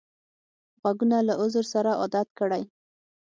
[0.81, 2.63] غوږونه له عذر سره عادت کړی